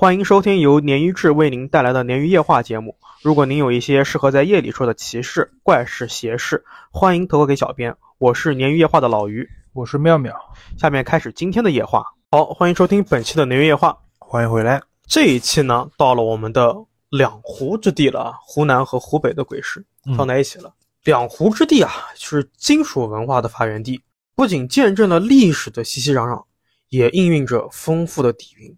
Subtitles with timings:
[0.00, 2.96] 欢迎收听由鲶鱼志为您带来的鲶鱼夜话节目。
[3.20, 7.96] 如果您有一些适合在夜里说的奇事、怪事、邪事，欢迎投稿给小编。
[8.18, 10.32] 我是鲶鱼夜话的老鱼，我是妙妙。
[10.78, 12.04] 下面开始今天的夜话。
[12.30, 14.80] 好，欢迎收听本期的鲶鱼夜话，欢迎回来。
[15.08, 16.76] 这一期呢，到了我们的
[17.10, 19.84] 两湖之地了，湖南和湖北的鬼市
[20.16, 20.72] 放在一起了。
[21.02, 24.00] 两湖之地啊，是金属文化的发源地，
[24.36, 26.44] 不仅见证了历史的熙熙攘攘，
[26.88, 28.72] 也应运着丰富的底蕴。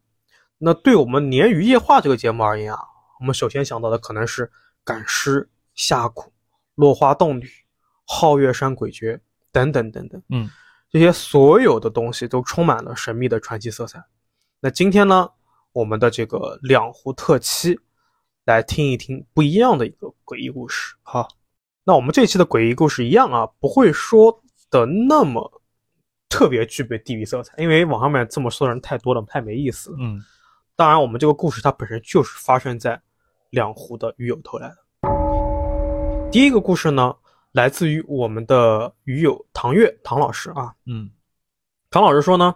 [0.62, 2.78] 那对我们《鲶鱼夜话》这个节目而言啊，
[3.18, 4.52] 我们首先想到的可能是
[4.84, 6.28] 赶尸、下蛊、
[6.74, 7.48] 落花洞女、
[8.06, 9.18] 皓月山鬼诀
[9.50, 10.22] 等等等等。
[10.28, 10.50] 嗯，
[10.90, 14.04] 这些所有的东西都充满了神秘的传奇色彩。
[14.60, 15.30] 那今天呢，
[15.72, 17.80] 我们的这个两湖特期，
[18.44, 20.94] 来听一听不一样的一个诡异故事。
[21.00, 21.26] 好，
[21.84, 25.62] 那我们这期的诡异故事一样啊，不会说的那么
[26.28, 29.96] 特别具备地域色彩，因为网上面这么说的人太多了，太没意思了。
[29.98, 30.22] 嗯。
[30.80, 32.98] 当然，我们这个故事它本身就是发生在
[33.50, 34.76] 两湖的鱼友头来的。
[36.32, 37.14] 第一个故事呢，
[37.52, 40.74] 来自于我们的鱼友唐月唐老师啊。
[40.86, 41.10] 嗯，
[41.90, 42.54] 唐老师说呢，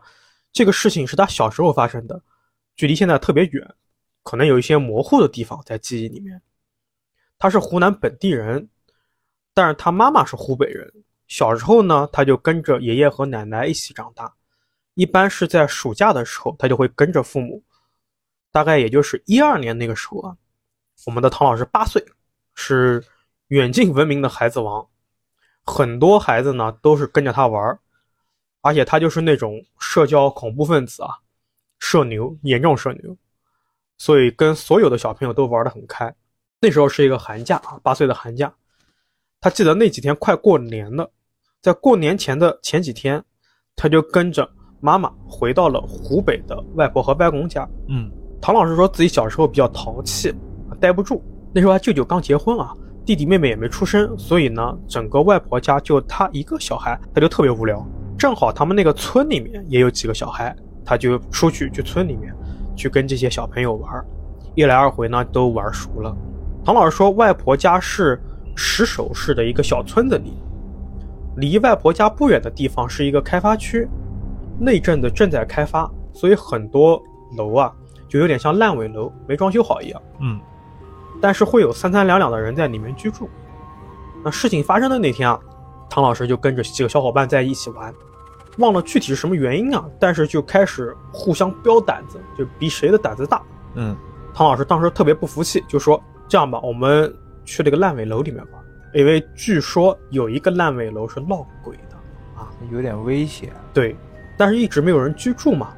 [0.55, 2.19] 这个事情是他小时候发生的，
[2.77, 3.75] 距离现在特别远，
[4.23, 6.41] 可能有一些模糊的地方在记忆里面。
[7.39, 8.67] 他是湖南本地人，
[9.53, 10.91] 但是他妈妈是湖北人。
[11.29, 14.33] 小时候呢，他就跟着爷爷和奶奶一起长大，
[14.95, 17.63] 一般是在暑假的时候，他就会跟着父母。
[18.55, 20.37] 大概也就是一二年那个时候啊，
[21.07, 22.01] 我们的唐老师八岁，
[22.55, 23.03] 是
[23.49, 24.87] 远近闻名的孩子王，
[25.65, 27.77] 很多孩子呢都是跟着他玩
[28.61, 31.19] 而且他就是那种社交恐怖分子啊，
[31.81, 33.17] 社牛，严重社牛，
[33.99, 36.15] 所以跟所有的小朋友都玩得很开。
[36.61, 38.55] 那时候是一个寒假啊，八岁的寒假，
[39.41, 41.11] 他记得那几天快过年了，
[41.61, 43.25] 在过年前的前几天，
[43.75, 44.49] 他就跟着
[44.81, 48.09] 妈妈回到了湖北的外婆和外公家，嗯。
[48.45, 50.31] 唐老师说自己小时候比较淘气，
[50.79, 51.23] 待不住。
[51.51, 57.83] 那时候他舅舅刚结婚啊，弟弟妹妹也没出生，所以呢，整个外婆家就他一个小孩，他就特别无聊。
[58.19, 62.35] 正好他们那个村里面也有几个小孩，他就出去去村里面
[62.77, 64.05] 去跟这些小朋友玩，
[64.55, 66.15] 一来二回呢都玩熟了。
[66.63, 68.21] 唐老师说，外婆家是
[68.55, 70.35] 石首市的一个小村子里，
[71.39, 73.89] 离外婆家不远的地方是一个开发区，
[74.61, 77.03] 那阵子正在开发，所以很多
[77.39, 77.73] 楼啊。
[78.15, 80.01] 就有点像烂尾楼，没装修好一样。
[80.21, 80.41] 嗯，
[81.21, 83.29] 但是会有三三两两的人在里面居住。
[84.25, 85.37] 那事情发生的那天啊，
[85.91, 87.93] 唐老师就跟着几个小伙伴在一起玩，
[88.59, 93.43] 忘了具体是什么原因啊，但是就开始互相飙胆子，就比谁的胆子大。
[93.75, 93.97] 嗯，
[94.33, 97.13] 唐老师当时特别不服气，就说：“这样吧，我们
[97.45, 101.97] 去那个烂尾楼里面吧，因为据说有一个烂尾楼是闹鬼的
[102.41, 103.97] 啊，有点危险。”对，
[104.39, 105.75] 但是一直没有人居住嘛，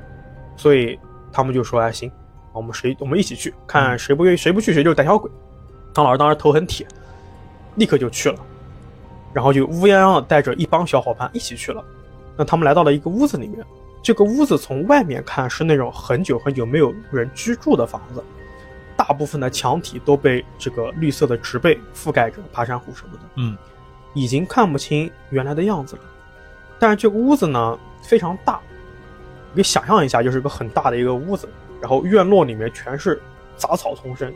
[0.54, 1.00] 所以
[1.32, 2.12] 他们就说：“哎，行。”
[2.56, 5.30] 我们谁，我们一起去看谁不愿意，谁不去谁就是胆小鬼。
[5.92, 6.86] 唐老师当时头很铁，
[7.76, 8.38] 立刻就去了，
[9.32, 11.84] 然后就乌泱泱的带着一帮小伙伴一起去了。
[12.36, 13.64] 那他们来到了一个屋子里面，
[14.02, 18.22] 这个屋子从外面看是那种很久很久没有人居住的房子，
[18.96, 23.56] 大部分的墙体都被这个绿色的植被覆盖着，爬山虎什么的，嗯，
[24.14, 26.02] 已经看不清原来的样子了。
[26.78, 28.60] 但是这个屋子呢非常大，
[29.54, 31.48] 你想象一下，就是一个很大的一个屋子。
[31.80, 33.20] 然后院落里面全是
[33.56, 34.32] 杂草丛生，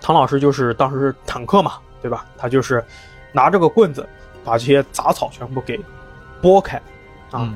[0.00, 2.26] 唐老师就是当时是坦克嘛，对吧？
[2.36, 2.84] 他就是
[3.32, 4.08] 拿着个棍子
[4.44, 5.78] 把这些杂草全部给
[6.40, 6.80] 拨开，
[7.30, 7.52] 啊，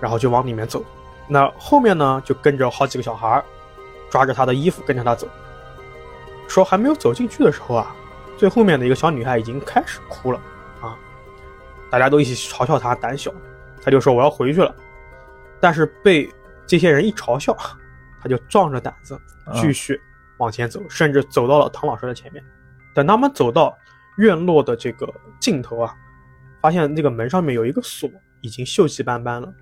[0.00, 0.82] 然后就往里面走。
[1.26, 3.42] 那后面呢，就跟着好几个小孩
[4.10, 5.26] 抓着他的衣服跟着他走。
[6.46, 7.96] 说还没有走进去的时候啊，
[8.36, 10.38] 最后面的一个小女孩已经开始哭了
[10.82, 10.96] 啊，
[11.90, 13.32] 大家都一起嘲笑他胆小，
[13.82, 14.74] 他就说我要回去了，
[15.60, 16.30] 但是被
[16.66, 17.56] 这些人一嘲笑。
[18.24, 19.20] 他就壮着胆子
[19.52, 20.00] 继续
[20.38, 22.42] 往前走，甚至走到了唐老师的前面。
[22.94, 23.76] 等他们走到
[24.16, 25.06] 院落的这个
[25.38, 25.94] 尽头啊，
[26.62, 28.08] 发现那个门上面有一个锁，
[28.40, 29.52] 已经锈迹斑斑了，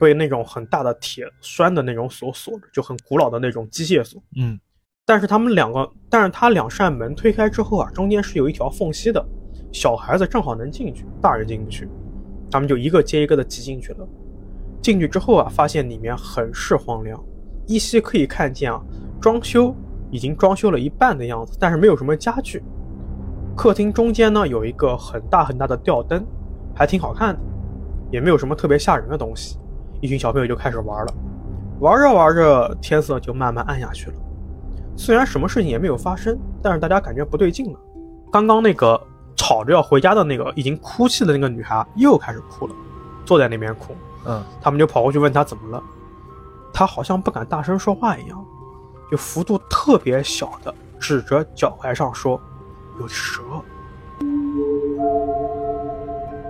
[0.00, 4.20] 被那种很大的铁栓的那种锁锁着，就很古老的那种机械锁。
[4.36, 4.58] 嗯，
[5.06, 9.24] 但是他们两个，但是他两扇门推开之后啊，中间是有一条缝隙的，
[9.72, 11.88] 小孩子正好能进去，大人进不去。
[12.50, 14.08] 他们就一个接一个的挤进去了。
[14.80, 17.22] 进去之后啊，发现里面很是荒凉。
[17.68, 18.80] 依稀可以看见啊，
[19.20, 19.72] 装修
[20.10, 22.60] 已经装修了一半的样子，但是没有什么家具。
[23.54, 26.24] 客厅中间呢有一个很大很大的吊灯，
[26.74, 27.40] 还挺好看的，
[28.10, 29.58] 也没有什么特别吓人的东西。
[30.00, 31.14] 一群小朋友就开始玩了，
[31.80, 34.16] 玩着玩着天色就慢慢暗下去了。
[34.96, 37.78] 虽然什么事情也没有发生，但是大家感觉不对劲了。
[38.32, 39.00] 刚刚那个
[39.36, 42.74] 吵着要回家的那个已经哭泣的那个女孩又开始哭了，
[43.24, 43.94] 坐在那边哭。
[44.24, 45.82] 嗯，他们就跑过去问她怎么了。
[46.78, 48.46] 他好像不敢大声说话一样，
[49.10, 52.40] 就幅度特别小的指着脚踝上说
[53.00, 53.42] ：“有蛇。”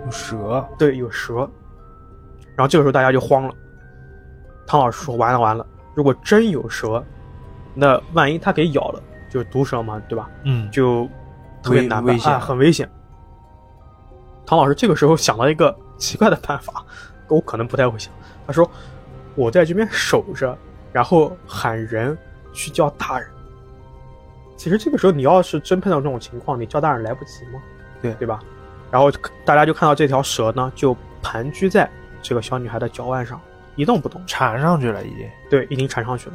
[0.05, 1.49] 有蛇，对，有蛇。
[2.55, 3.55] 然后这个时候大家就慌了。
[4.67, 7.03] 汤老师说：“完了完了，如果真有蛇，
[7.73, 10.29] 那万一他给咬了，就是毒蛇嘛，对吧？
[10.45, 11.09] 嗯，就
[11.63, 12.87] 特别难办，危险啊，很危险。”
[14.45, 16.85] 唐老师这个时候想到一个奇怪的办法，
[17.29, 18.13] 我可能不太会想。
[18.47, 18.71] 他说
[19.39, 20.59] ：“我在这边守着，
[20.93, 22.19] 然后喊人
[22.53, 23.29] 去叫大人。
[24.57, 27.63] 其实这个时候你要是真碰到这种情况，你叫大人来不及吗？
[28.03, 28.41] 对对吧？
[28.91, 29.13] 然后
[29.45, 31.89] 大家就看到这条蛇呢，就盘踞在
[32.21, 33.41] 这个小女孩的脚腕上，
[33.77, 34.21] 一动不动。
[34.27, 35.31] 缠上去了已经。
[35.49, 36.35] 对，已经缠上去了。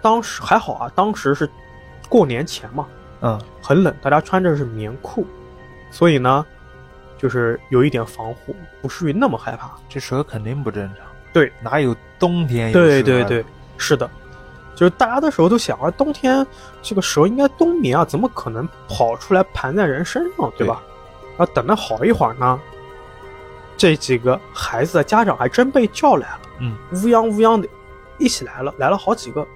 [0.00, 1.46] 当时还好啊，当时是
[2.08, 2.86] 过年前嘛，
[3.20, 5.26] 嗯，很冷，大家穿着是棉裤，
[5.90, 6.46] 所以呢，
[7.18, 9.72] 就是有一点防护，不至于那么害怕。
[9.86, 11.04] 这蛇肯定不正常。
[11.32, 13.44] 对，哪有冬天对对对，
[13.76, 14.08] 是的，
[14.74, 16.46] 就是大家的时候都想啊，冬天
[16.82, 20.82] 这个蛇应该冬眠啊，怎么可能跑出来盘在人身上，对吧？
[21.36, 22.58] 然后等了好一会儿呢，
[23.76, 27.68] 这几个孩子的家长还真被叫来了，嗯，乌泱乌泱的
[28.18, 29.46] 一起来了，来了好几个。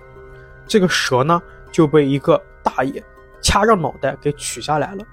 [0.67, 3.03] 这个蛇呢就被一个大爷
[3.41, 5.05] 掐着脑袋给取下来了，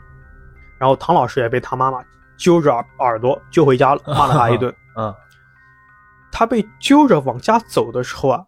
[0.77, 2.03] 然后唐老师也被他妈妈
[2.35, 4.71] 揪着耳朵揪回家了，骂了他一顿。
[4.97, 5.13] 嗯，
[6.37, 8.45] 他被揪着往家走的时候啊，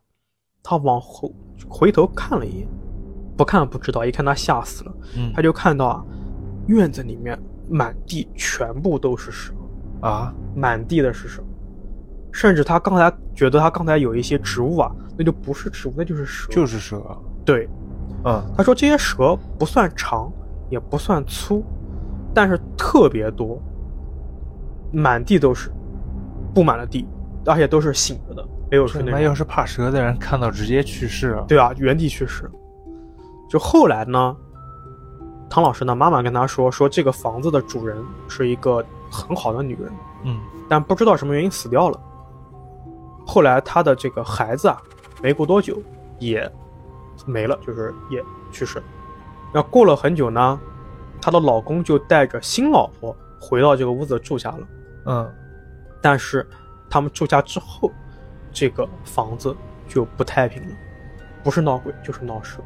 [0.61, 1.33] 他往后
[1.67, 2.67] 回头看了一眼，
[3.35, 4.93] 不看不知道，一看他吓死了。
[5.17, 6.05] 嗯，他就看到啊，
[6.67, 7.35] 院子里面
[7.67, 9.55] 满地全部都是蛇，
[10.01, 11.41] 啊，满地的是蛇，
[12.31, 16.47] 甚至他刚才觉得他刚才有一些植物啊，那就不是植物，那就是蛇。
[16.51, 17.01] 就是蛇。
[17.43, 17.67] 对，
[18.23, 20.31] 嗯，他说这些蛇不算长，
[20.69, 21.65] 也不算粗，
[22.35, 23.59] 但是特别多，
[24.93, 25.71] 满地都是，
[26.53, 27.07] 布满了地，
[27.45, 31.45] 而且都是醒着的，没有这是那种要是怕蛇的人看到直接去世了。
[31.47, 32.49] 对啊，原地去世。
[33.49, 34.35] 就后来呢，
[35.49, 37.97] 唐老师呢妈妈跟他说，说这个房子的主人
[38.27, 39.91] 是一个很好的女人，
[40.23, 41.99] 嗯，但不知道什么原因死掉了。
[43.25, 44.81] 后来他的这个孩子啊，
[45.21, 45.81] 没过多久
[46.19, 46.47] 也
[47.25, 48.85] 没了，就是也去世了。
[49.51, 50.59] 那过了很久呢，
[51.19, 54.59] 她的老公就带着新老婆回到这个屋子住下了。
[55.05, 55.31] 嗯，
[56.01, 56.47] 但是
[56.89, 57.91] 他们住下之后，
[58.51, 59.55] 这个房子
[59.87, 60.75] 就不太平了，
[61.43, 62.59] 不是闹鬼就是闹蛇。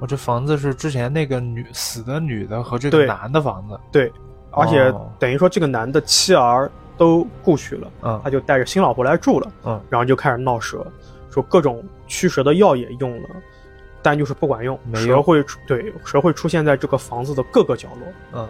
[0.00, 3.78] 我这房子是之前那个女死的女的和这个男的房子。
[3.90, 4.12] 对，
[4.52, 5.10] 而且哦。
[5.18, 8.20] 等于说这个男的妻儿都故去了，嗯。
[8.22, 10.86] 他就带着新老婆来住了，嗯，然后就开始闹蛇，
[11.30, 13.28] 说各种驱蛇的药也用了，
[14.00, 18.40] 但就是不管用，蛇会出对蛇会出现在这个房子的各个角落。
[18.40, 18.48] 嗯，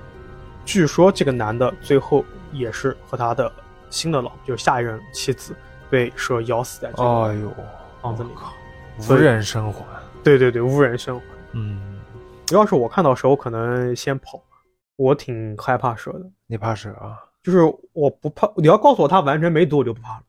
[0.67, 2.23] 据说这个男的最后
[2.53, 3.51] 也是和他的
[3.91, 5.55] 新的老，就是下一任妻子
[5.91, 7.53] 被蛇咬死在这个哎呦，
[8.01, 8.31] 房子里。
[9.09, 9.85] 无人生还。
[10.25, 11.27] 对对对，无人生还。
[11.53, 12.01] 嗯，
[12.51, 14.43] 要是我看到蛇，我可能先跑。
[14.97, 17.17] 我挺害怕蛇的，你怕蛇啊？
[17.43, 17.61] 就是
[17.93, 18.51] 我不怕。
[18.57, 20.23] 你要告诉我它完全没毒，我就不怕了，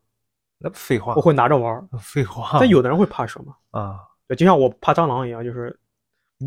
[0.60, 1.90] 那废话我，会拿着玩。
[2.00, 2.60] 废话。
[2.60, 5.80] 但有的人会怕蛇嘛，啊对，就像我怕蟑螂一样，就是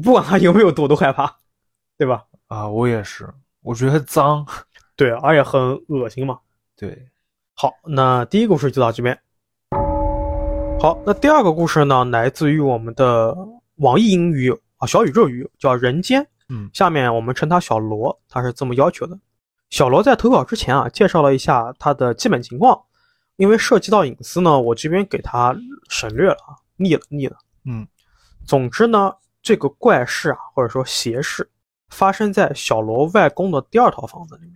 [0.04, 1.36] 不管它有没有毒，我都害怕，
[1.98, 2.24] 对吧？
[2.46, 3.28] 啊，我也是，
[3.62, 4.46] 我觉得脏。
[4.94, 6.38] 对，而且很恶心嘛。
[6.82, 7.08] 对，
[7.54, 9.16] 好，那第一个故事就到这边。
[10.80, 13.32] 好，那第二个故事呢，来自于我们的
[13.76, 16.26] 网易云鱼友啊，小宇宙鱼友叫人间。
[16.48, 19.16] 嗯下面我们称他小罗，他是这么要求的。
[19.70, 22.76] 小罗在投稿之前啊，介绍了一下他的基本情况，
[23.36, 25.56] 因为涉及到隐私呢，我这边给他
[25.88, 27.36] 省略了啊，腻了腻了。
[27.64, 27.86] 嗯
[28.44, 31.48] 总之呢，这个怪事啊，或者说邪事，
[31.90, 34.54] 发生在小罗外公的第二套房子里面。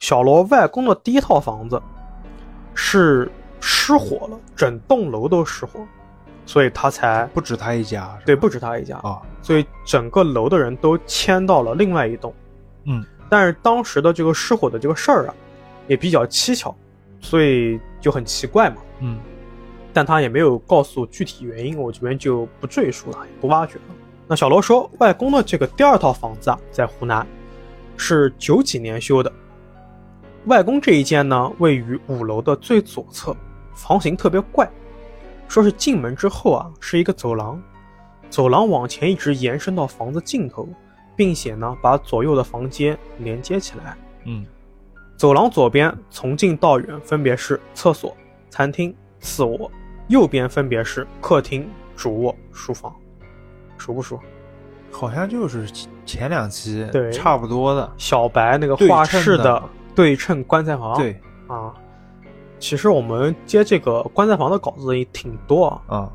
[0.00, 1.80] 小罗外公的第一套房子
[2.74, 5.80] 是失火了，整栋楼都失火，
[6.44, 8.16] 所以他才不止他一家。
[8.24, 12.32] 对，不止他一家，啊，所以整个楼的人都迁到了另外一栋。
[12.84, 15.34] 嗯，但是当时的这个失火的这个事儿啊，
[15.88, 16.74] 也比较蹊跷，
[17.20, 18.76] 所以就很奇怪嘛。
[19.00, 19.18] 嗯
[19.92, 23.94] 但他也没有告诉具体原因，我这边就不赘述了，也不挖掘了。
[24.28, 27.26] 那小罗说，外公的这个第二套房子啊，在湖南，
[27.96, 29.32] 是九几年修的。
[30.46, 33.36] 外公这一间呢，位于五楼的最左侧，
[33.74, 34.68] 房型特别怪，
[35.48, 37.60] 说是进门之后啊，是一个走廊，
[38.30, 40.68] 走廊往前一直延伸到房子尽头，
[41.16, 43.96] 并且呢，把左右的房间连接起来。
[44.24, 44.46] 嗯
[45.16, 48.14] 走廊左边从近到远分别是厕所、
[48.50, 49.70] 餐厅、次卧，
[50.08, 52.94] 右边分别是客厅、主卧、书房，
[53.78, 54.20] 熟不熟？
[54.92, 57.90] 好像就是前前两期对差不多的。
[57.96, 59.62] 小白那个画室的
[59.96, 61.20] 对称棺材房，对。
[61.48, 61.72] 啊，
[62.58, 65.66] 其实我们接这个棺材房的稿子也挺多。
[65.66, 66.12] 啊，啊，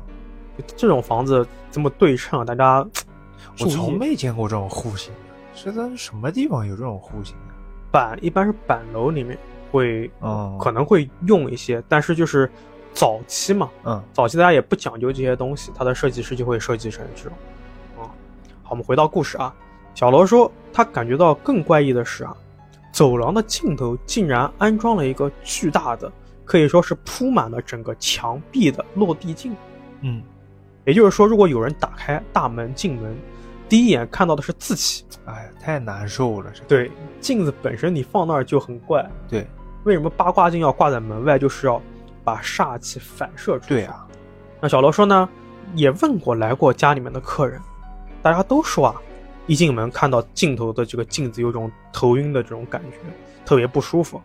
[0.76, 2.86] 这种房子这么对称啊，大家
[3.60, 5.12] 我从没见过这种户型，
[5.54, 7.34] 是在什么地方有这种户型？
[7.90, 9.36] 板一般是板楼里面
[9.70, 12.50] 会嗯，可能会用一些，但是就是
[12.94, 14.02] 早期嘛，嗯。
[14.12, 17.32] 早期大家也不讲究这些东西，它的设计师就会设计成这种。
[17.98, 18.08] 啊，
[18.62, 19.54] 好，我们回到故事啊。
[19.94, 22.34] 小罗说，他感觉到更怪异的是啊，
[22.92, 26.12] 走廊的尽头竟然安装了一个巨大的，
[26.44, 29.56] 可以说是铺满了整个墙壁的落地镜。
[30.02, 30.22] 嗯，
[30.84, 33.16] 也就是说，如果有人打开大门进门，
[33.68, 35.04] 第一眼看到的是自己。
[35.24, 39.46] 哎呀，太难受了，这对，镜子本身你放那儿就很怪，对
[39.84, 41.38] 为什么八卦镜要挂在门外？
[41.38, 41.80] 就是要
[42.22, 43.74] 把煞气反射出去。
[43.74, 44.06] 对啊，
[44.60, 45.28] 那小罗说呢，
[45.74, 47.60] 也问过来过家里面的客人，
[48.20, 48.94] 大家都说啊，
[49.46, 52.96] 一进门看到镜头的这个镜子，有种头晕的这种感觉，
[53.44, 54.20] 特别不舒服。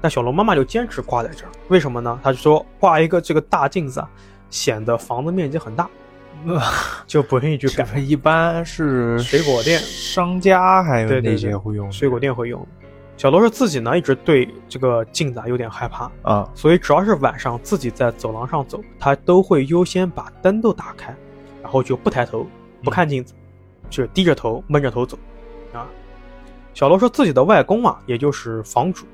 [0.00, 2.18] 但小龙妈妈就坚持挂在这儿，为什么呢？
[2.22, 4.08] 她就说挂一个这个大镜子啊，
[4.50, 5.88] 显得房子面积很大，
[7.06, 7.84] 就不愿意去改。
[7.84, 12.64] 这个一般是水果店商家还有那些会用的水果店会用。
[13.16, 21.16] 小罗是自己呢一直对这个镜子啊有点害怕，啊，所以只要是晚上自己在走廊上走，他都会优先把灯都打开，
[21.62, 22.46] 然后就不抬头，
[22.84, 23.32] 不看镜子，
[23.90, 25.18] 就低着头闷着头走。
[25.72, 25.86] 啊，
[26.74, 29.06] 小罗说自己的外公啊，也就是房主，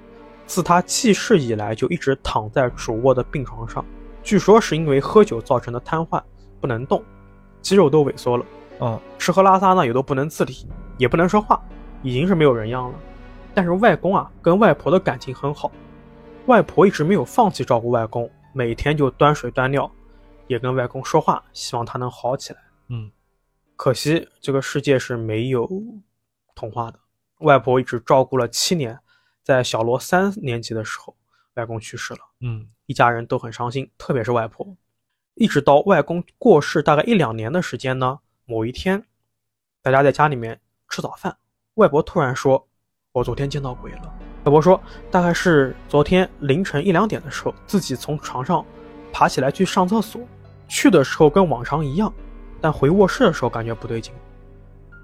[0.47, 3.85] 自他记事以来就一直躺在主卧的病床上，
[4.23, 6.23] 据说是因为喝酒造成的瘫痪，
[6.61, 7.03] 不能动，
[7.61, 8.45] 肌肉都萎缩了，
[8.81, 10.67] 嗯吃喝拉撒呢也都不能自理，
[10.99, 11.61] 也不能说话，
[12.03, 12.99] 已经是没有人样了。
[13.55, 15.71] 但是外公啊跟外婆的感情很好，
[16.47, 19.91] 外婆一直没有放弃照顾外公，每天就端水端尿，
[20.47, 22.59] 也跟外公说话，希望他能好起来。
[22.89, 23.11] 嗯
[23.83, 25.69] 可惜这个世界是没有
[26.55, 27.01] 童话的，
[27.41, 28.97] 外婆一直照顾了七年，
[29.43, 31.17] 在小罗三年级的时候，
[31.55, 34.77] 外公去世了，嗯一家人都很伤心，特别是外婆。
[35.35, 39.05] 一直到外公过世大概一两年的时间呢，某一天，
[39.83, 41.37] 大家在家里面吃早饭，
[41.75, 42.69] 外婆突然说
[43.11, 44.15] ：“我昨天见到鬼了。”
[44.47, 48.65] 外婆说，大概是昨天凌晨一两点的时候，自己从床上
[49.13, 50.21] 爬起来去上厕所，
[50.69, 52.15] 去的时候跟往常一样，
[52.63, 54.15] 但回卧室的时候感觉不对劲，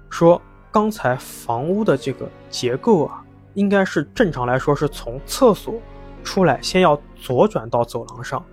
[0.09, 3.23] 说刚才房屋的这个结构啊，
[3.53, 5.75] 应该是正常来说是从厕所
[6.23, 8.43] 出来，先要左转到走廊上，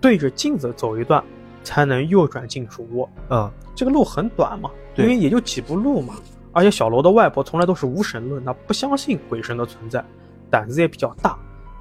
[0.00, 1.24] 对着镜子走一段，
[1.64, 3.08] 才能右转进主卧。
[3.30, 6.14] 嗯这个路很短嘛，因为也就几步路嘛。
[6.52, 10.04] 而且小罗的外婆从来都是无神论，她不相信鬼神的存在，
[10.50, 11.38] 胆子也比较大，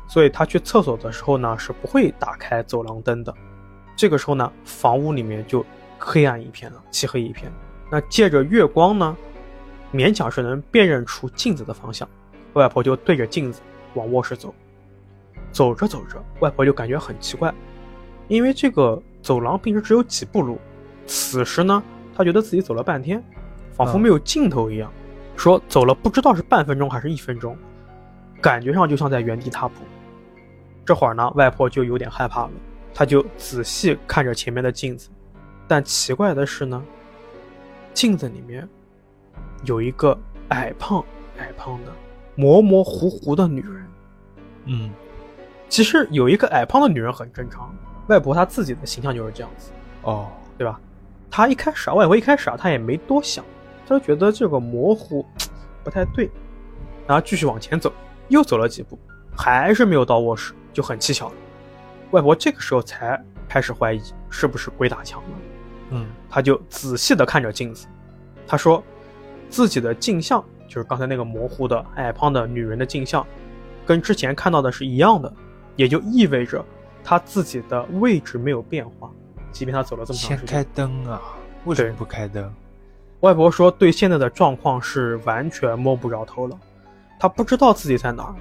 [0.07, 3.33] 所以她去厕所的时候呢是不会打开走廊灯的。
[3.97, 5.65] 这个时候呢，房屋里面就
[5.99, 7.51] 黑暗一片了，漆黑一片。
[7.91, 9.15] 那借着月光呢，
[9.91, 12.07] 勉强是能辨认出镜子的方向。
[12.53, 13.61] 外婆就对着镜子
[13.93, 14.53] 往卧室走，
[15.51, 17.53] 走着走着，外婆就感觉很奇怪，
[18.27, 20.57] 因为这个走廊平时只有几步路，
[21.05, 21.83] 此时呢，
[22.15, 23.23] 她觉得自己走了半天，
[23.73, 24.91] 仿佛没有尽头一样，
[25.35, 27.55] 说走了不知道是半分钟还是一分钟，
[28.41, 29.75] 感觉上就像在原地踏步。
[30.83, 32.51] 这会儿呢，外婆就有点害怕了，
[32.95, 35.09] 她就仔细看着前面的镜子，
[35.69, 36.83] 但奇怪的是呢，
[37.93, 38.67] 镜子里面
[39.63, 40.17] 有一个
[40.49, 41.05] 矮胖
[41.37, 41.91] 矮胖的、
[42.33, 43.87] 模模糊糊的女人。
[44.65, 44.91] 嗯
[45.69, 47.71] 其实有一个矮胖的女人很正常，
[48.07, 49.69] 外婆她自己的形象就是这样子，
[50.01, 50.81] 哦对吧？
[51.29, 53.45] 她一开始啊，外婆一开始啊，她也没多想，
[53.87, 55.23] 她就觉得这个模糊
[55.83, 56.31] 不太对，
[57.05, 57.93] 然后继续往前走，
[58.29, 58.97] 又走了几步，
[59.37, 61.35] 还是没有到卧室，就很蹊跷了。
[62.09, 65.29] 外婆这个时候才开始怀疑是不是鬼打墙了，
[65.89, 67.87] 嗯他就仔细的看着镜子，
[68.47, 68.83] 他说
[69.49, 73.25] 自己的镜像就是刚才那个模糊的矮胖的女人的镜像，
[73.85, 75.33] 跟之前看到的是一样的，
[75.75, 76.63] 也就意味着
[77.03, 79.09] 他自己的位置没有变化，
[79.51, 80.47] 即便他走了这么长时间。
[80.47, 81.21] 先开灯啊？
[81.65, 82.53] 为什么不开灯？
[83.21, 86.57] 外婆说，对现在的状况是完全摸不着头了，
[87.19, 88.35] 她不知道自己在哪儿，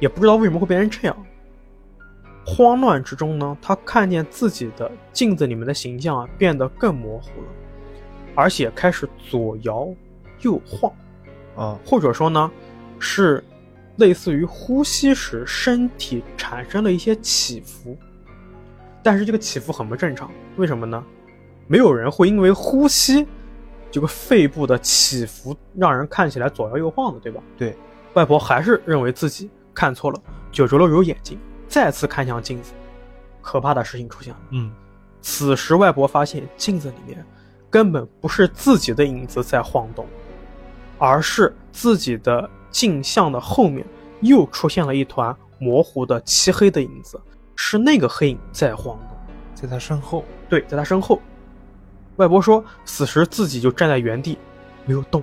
[0.00, 1.16] 也不知道为什么会变成这样。
[2.44, 7.48] 慌乱之中呢，他看见自己的镜子里面的形象啊变得更模糊了，
[8.34, 9.88] 而且开始左摇
[10.40, 10.92] 右晃，
[11.54, 11.78] 啊。
[11.84, 12.50] 或者说呢，
[12.98, 13.44] 是
[13.96, 17.96] 类似于呼吸时身体产生了一些起伏，
[19.02, 21.04] 但是这个起伏很不正常，为什么呢？
[21.66, 23.26] 没有人会因为呼吸
[23.92, 27.40] 这个肺部的起伏让人看起来左摇右晃的，对吧？
[27.56, 27.76] 对，
[28.14, 30.20] 外婆还是认为自己看错了，
[30.50, 31.38] 就揉了揉眼睛，
[31.70, 32.72] 再次看向镜子，
[33.40, 34.40] 可怕的事情出现了。
[34.50, 34.70] 嗯
[35.22, 37.24] 此时，外婆发现镜子里面
[37.70, 40.06] 根本不是自己的影子在晃动，
[40.98, 43.86] 而是自己的镜像的后面
[44.20, 47.20] 又出现了一团模糊的漆黑的影子，
[47.54, 49.16] 是那个黑影在晃动。
[49.54, 50.24] 在他身后。
[50.48, 51.20] 对，在他身后。
[52.16, 54.38] 外婆说，此时自己就站在原地，
[54.86, 55.22] 没有动。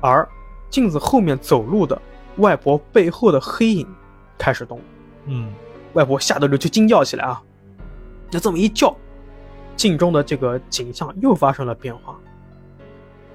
[0.00, 0.26] 而
[0.70, 2.00] 镜子后面走路的
[2.38, 3.86] 外婆背后的黑影
[4.38, 4.80] 开始动。
[5.26, 5.52] 嗯，
[5.92, 7.42] 外婆吓得就惊叫起来啊！
[8.30, 8.96] 就这么一叫，
[9.76, 12.18] 镜中的这个景象又发生了变化。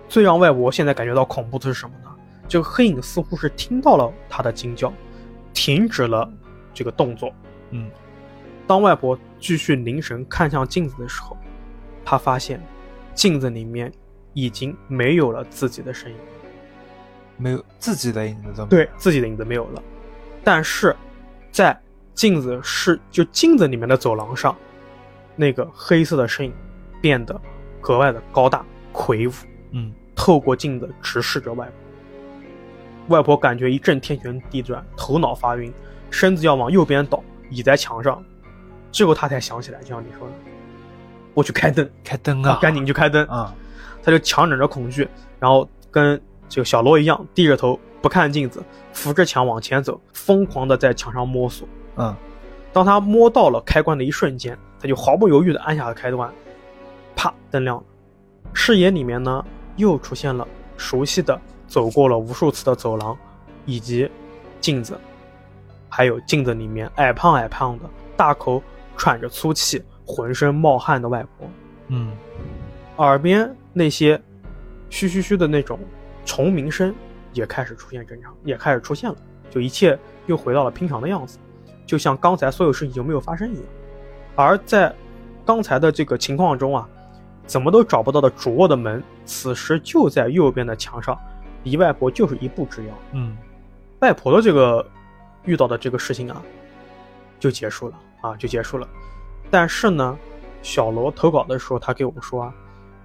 [0.09, 2.09] 最让外婆现在感觉到恐怖的是什么呢？
[2.47, 4.91] 这个黑影似乎是听到了她的惊叫，
[5.53, 6.29] 停止了
[6.73, 7.31] 这个动作。
[7.71, 7.91] 嗯，
[8.65, 11.35] 当外婆继续凝神看向镜子的时候，
[12.05, 12.61] 她发现
[13.13, 13.91] 镜子里面
[14.33, 16.17] 已经没有了自己的身影，
[17.35, 19.83] 没有自己的影子都对自己的影子没有了。
[20.43, 20.95] 但是
[21.51, 21.79] 在
[22.13, 24.55] 镜子是就镜子里面的走廊上，
[25.35, 26.53] 那个黑色的身影
[27.01, 27.39] 变得
[27.81, 29.31] 格外的高大魁梧，
[29.71, 33.15] 嗯，透过镜子直视着外婆。
[33.15, 35.71] 外婆感觉一阵天旋地转，头脑发晕，
[36.09, 38.23] 身子要往右边倒，倚在墙上。
[38.91, 40.33] 最后她才想起来，就像你说的，
[41.33, 43.25] 我去开灯，开灯啊，赶紧去开灯。
[43.27, 43.53] 啊，
[44.03, 45.07] 她就强忍着恐惧，
[45.39, 48.63] 然后跟这个小罗一样，低着头不看镜子，
[48.93, 51.67] 扶着墙往前走，疯狂的在墙上摸索。
[51.95, 52.15] 嗯，
[52.71, 56.31] 当他摸到了开关的一瞬间，他就毫不犹豫的按下了开关，
[57.15, 57.83] 啪，灯亮了。
[58.53, 59.43] 视野里面呢，
[59.75, 63.17] 又出现了熟悉的走过了无数次的走廊，
[63.65, 64.09] 以及
[64.61, 64.97] 镜子，
[65.89, 67.85] 还有镜子里面矮胖矮胖的、
[68.15, 68.61] 大口
[68.95, 71.47] 喘着粗气、浑身冒汗的外婆。
[71.87, 72.11] 嗯，
[72.97, 74.21] 耳边那些
[74.89, 75.79] 嘘嘘嘘的那种
[76.25, 76.93] 虫鸣声
[77.33, 79.15] 也开始出现正常，也开始出现了，
[79.49, 81.37] 就一切又回到了平常的样子，
[81.85, 83.63] 就像刚才所有事情就没有发生一样。
[84.35, 84.93] 而在
[85.45, 86.87] 刚才的这个情况中啊，
[87.45, 91.17] 怎么都找不到的主卧的门，此时就在右边的墙上，
[91.63, 92.93] 离外婆就是一步之遥。
[93.13, 93.35] 嗯，
[93.99, 94.85] 外婆的这个
[95.45, 96.41] 遇到的这个事情啊，
[97.39, 98.87] 就结束了啊，就结束了。
[99.49, 100.17] 但是呢，
[100.61, 102.53] 小罗投稿的时候，他给我们说啊，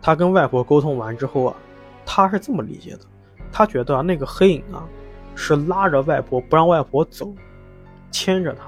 [0.03, 1.57] 他跟外婆沟通完之后啊，
[2.05, 3.01] 他是这么理解的，
[3.53, 4.83] 他觉得、啊、那个黑影啊，
[5.35, 7.33] 是拉着外婆不让外婆走，
[8.11, 8.65] 牵着她，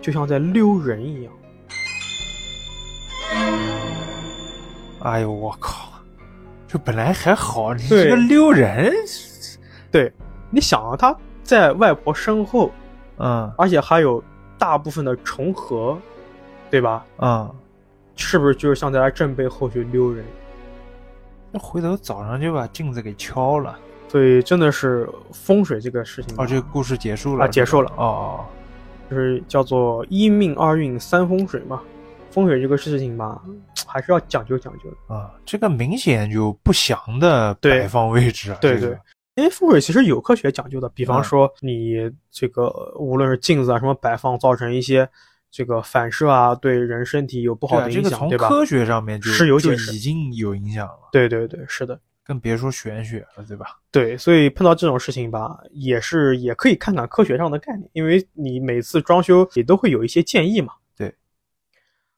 [0.00, 1.32] 就像在溜人一样。
[5.00, 5.88] 哎呦我靠，
[6.66, 8.92] 就本来还好，你这个溜人，
[9.90, 10.12] 对，
[10.50, 12.70] 你想啊，他在外婆身后，
[13.18, 14.22] 嗯而且还有
[14.56, 15.98] 大部分的重合，
[16.70, 17.04] 对吧？
[17.18, 17.52] 嗯，
[18.16, 20.24] 是不是就是像在他正背后去溜人？
[21.50, 23.76] 那回头早上就把镜子给敲了。
[24.12, 28.44] 所以真的是风水这个事情吧，哦，这个故事结束了啊结束了哦
[29.08, 31.80] 就是叫做一命二运三风水嘛。
[32.30, 33.42] 风水这个事情吧，
[33.86, 34.96] 还是要讲究讲究的。
[35.06, 38.58] 哦啊，这个明显就不祥的摆放位置啊。
[38.60, 38.98] 对这个对
[39.36, 41.94] 因为风水其实有科学讲究的，比方嗯说你
[42.30, 45.08] 这个无论是镜子啊什么摆放，造成一些
[45.50, 48.48] 这个反射啊，对人身体有不好的影响，对吧？
[48.48, 49.58] 从科学上面就是就有
[49.94, 53.78] 已经有影响了，对对对，是的，更别说玄学了，对吧？
[53.90, 60.72] 对，所以碰到这种事情吧，也是也可以看看科学上的概念，因为你每次装修也都会有一些建议嘛。
[60.96, 61.14] 对，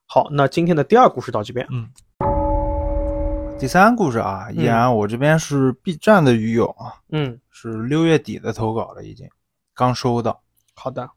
[0.06, 1.66] 好，那今天的第二故事到这边。
[1.70, 1.88] 嗯。
[3.56, 9.26] 第三故事啊，依嗯然我这边是 B 站的鱼友啊，嗯，是六月底的投稿了，已经
[9.74, 10.42] 刚收到。
[10.74, 11.08] 好的。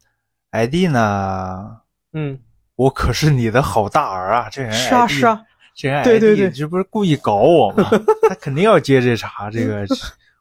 [0.52, 1.82] ID 呢，
[2.14, 2.40] 嗯，
[2.76, 4.50] 我可是你的好大儿啊！
[4.50, 5.44] 这人是啊是啊，
[5.78, 7.88] 这人 ID 对对对这不是故意搞我吗？
[8.28, 9.52] 他肯定要接这茬。
[9.52, 9.86] 这个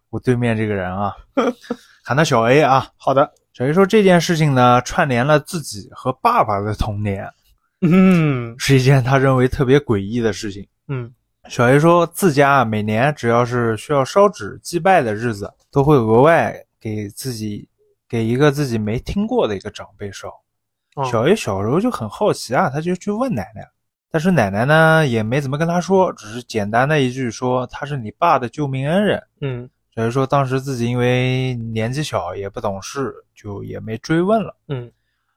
[0.08, 1.14] 我对面这个人啊，
[2.02, 2.88] 喊他小 A 啊。
[2.96, 3.30] 好的。
[3.52, 7.28] 小 A 说这件事情呢，串联了自己和爸爸的童年，
[7.82, 10.66] 嗯是一件他认为特别诡异的事情。
[10.88, 11.12] 嗯
[11.48, 17.68] 小 A 说，自家啊每年只要是需要烧纸祭拜的日子，都会额外给自己
[18.08, 20.28] 给一个自己没听过的一个长辈烧。
[20.96, 23.62] 哦小 A 小时候就很好奇啊，他就去问奶奶，
[24.16, 29.22] 但是奶奶呢也没怎么跟他说，只是简单的一句说他是你爸的救命恩人。
[29.42, 34.56] 嗯小 A 说当时自己因为年纪小也不懂事，就也没追问了。
[34.68, 34.90] 嗯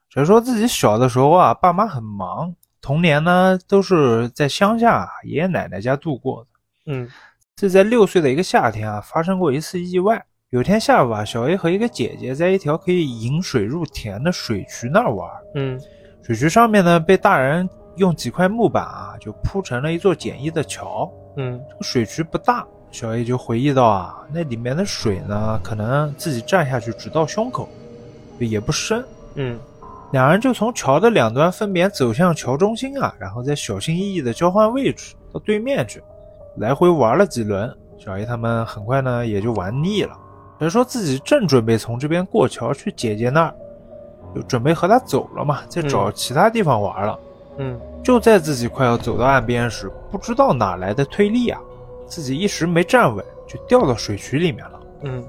[0.10, 6.48] 小 A 说自己小的时候啊，爸妈很忙，童年呢都是在乡下爷爷奶奶家度过的。
[6.94, 7.10] 嗯
[7.58, 10.26] 这在六岁的一个夏天啊，发生过一次意外。
[10.52, 15.30] 有天下午啊，小 A 和一个姐姐在一条可以引水入田的水渠那儿玩。
[15.56, 15.78] 嗯
[16.24, 21.12] 水渠上面呢，被大人用几块木板啊，就铺成了一座简易的桥。
[21.36, 27.70] 嗯这个水渠不大，小 A 就回忆到啊，那里面的水呢，可能自己站下去只到胸口，
[28.40, 29.04] 也不深。
[29.36, 29.60] 嗯
[30.12, 36.02] 两人就从桥的两端分别走向桥中心啊，然后再小心翼翼地交换位置到对面去，
[36.58, 37.72] 来回玩了几轮。
[38.00, 40.18] 小 A 他们很快呢也就玩腻了，
[40.58, 43.54] 所以说自己正准备从这边过桥去姐姐那儿，
[44.34, 47.20] 就准备和她走了嘛，再找嗯其他地方玩了。
[47.60, 51.62] 嗯就在自己快要走到岸边时，不知道哪来的推力啊，
[52.08, 54.80] 自己一时没站稳，就掉到水渠里面了。
[55.04, 55.24] 嗯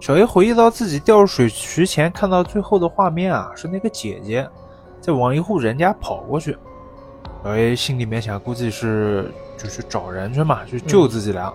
[0.00, 4.46] 小 A 回忆到自己掉入水渠前看到最后的画面啊，是那个姐姐
[5.00, 6.56] 在往一户人家跑过去。
[7.42, 11.50] 小 A 心里面想，估计是就去找人去嘛，去救自己俩。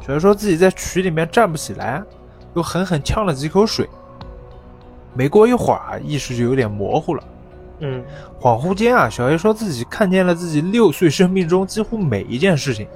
[0.00, 2.02] 小 A 说自己在渠里面站不起来，
[2.54, 3.88] 又狠狠呛了几口水。
[5.14, 7.22] 没过一会儿啊，意识就有点模糊了。
[7.80, 8.04] 嗯
[8.38, 12.86] 恍惚间啊，小 A 说自己看见了自己六岁生命中几乎每一件事情，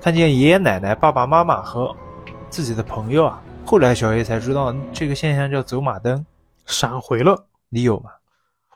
[0.00, 1.94] 看见爷爷奶奶、爸爸妈妈和
[2.48, 3.42] 自己的朋友啊。
[3.64, 6.24] 后来小 A 才知道这个现象叫走马灯，
[6.64, 7.46] 闪回了。
[7.68, 8.10] 你有吗？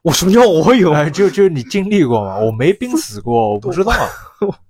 [0.02, 0.92] 我什么叫我有？
[0.92, 2.38] 哎，就就你经历过吗？
[2.38, 3.92] 我没濒死过，我不知道。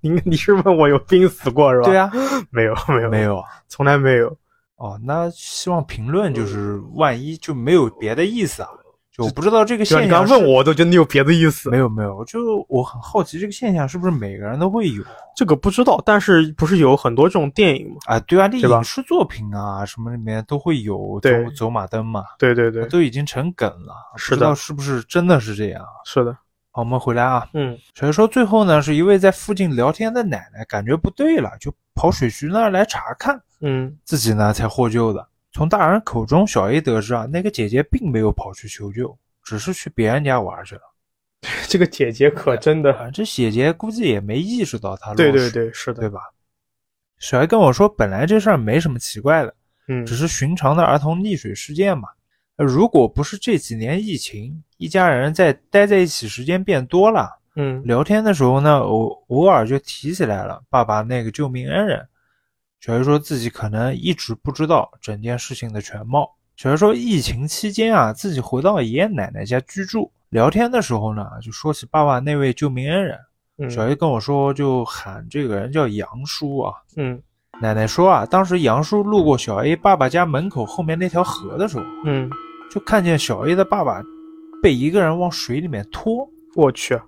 [0.00, 1.86] 你你是问我有濒死过是吧？
[1.86, 2.10] 对啊，
[2.50, 4.36] 没有没有没有，从来没有。
[4.76, 8.68] 哦，那希望评论就是万一就没有别的意思啊。
[9.20, 11.70] 就我不知道这个现象，你刚问我，我都觉得你有别的意思。
[11.70, 15.02] 没有没有，就我很好奇这个现象是不是每个人都会有？
[15.36, 17.96] 这个不知道，但是不是有很多这种电影吗？
[18.06, 22.24] 啊，对啊，这影视作品啊什么里面都会有走走马灯嘛。
[22.38, 23.94] 对对对，都已经成梗了。
[24.16, 25.84] 是的，不知道是不是真的是这样？
[26.04, 26.36] 是的。
[26.72, 27.46] 好，我们回来啊。
[27.54, 33.40] 嗯，所以说最后呢，是一位在附近聊天的奶奶感觉不对了，就跑水渠那儿来查看。
[33.60, 35.26] 嗯，自己呢才获救的。
[35.60, 39.14] 从大人口中，小 A 得知啊，那个姐姐并没有跑去求救。
[39.44, 40.80] 只是去别人家玩去了，
[41.68, 45.12] 这个姐姐可真的，这姐姐估计也没意识到他。
[45.12, 46.20] 对对对，是的，对吧？
[47.18, 49.54] 小 A 跟我说，本来这事儿没什么奇怪的，
[49.88, 52.08] 嗯，只是寻常的儿童溺水事件嘛。
[52.56, 62.08] 如果不是这几年疫情，一家人在待在一起时间变多了，嗯，聊天的时候呢，偶偶尔就提起来了爸爸那个救命恩人。
[62.80, 66.28] 小 A 说自己可能一直不知道整件事情的全貌。
[66.56, 73.18] 小 A 说，疫情期间啊，自己回到爷爷奶奶家居住，聊天的时候呢，就说起爸爸那位救命恩人。
[73.70, 76.72] 小 A 跟我说，就喊这个人叫杨叔啊。
[76.96, 77.22] 嗯，
[77.60, 82.30] 奶奶说啊，当时杨叔路过小 A 爸爸家门口后面那条河的时候，嗯，
[82.70, 84.02] 就看见小 A 的爸爸
[84.62, 86.26] 被一个人往水里面拖。
[86.56, 86.98] 我去，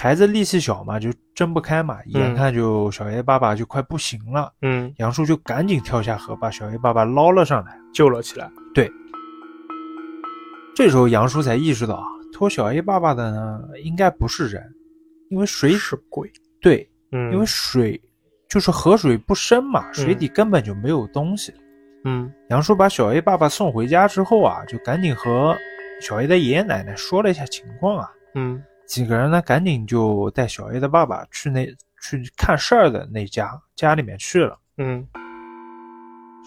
[0.00, 4.50] 孩子力气小嘛，就睁不开嘛，眼看就小 A 爸爸就快不行了。
[4.62, 8.50] 嗯，杨叔就赶紧跳下河，把小 A 爸爸捞了上来，救了起来。
[8.74, 8.90] 对，
[10.74, 14.62] 这时候杨叔才意识到啊，拖小 A 爸爸的呢，应该不是人，
[15.28, 16.32] 因为水是鬼。
[16.62, 18.00] 对，嗯，因为水
[18.48, 21.52] 就是河水不深嘛，水底根本就没有东西。
[22.06, 25.54] 嗯，杨叔把小 A 爸爸送回家之后啊，就赶紧和
[26.00, 28.08] 小 A 的爷爷奶奶说了一下情况啊。
[28.34, 31.64] 嗯，几个人呢，赶紧就带小 A 的爸爸去那
[32.02, 34.58] 去看事儿的那家家里面去了。
[34.78, 35.06] 嗯，